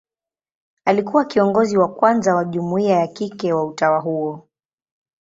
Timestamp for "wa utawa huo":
3.53-4.47